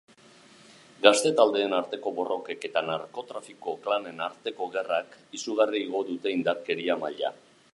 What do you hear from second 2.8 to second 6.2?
narkotrafiko klanen arteko gerrak izugarri igo